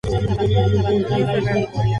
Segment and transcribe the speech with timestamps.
[0.89, 1.67] Antonio Serrano.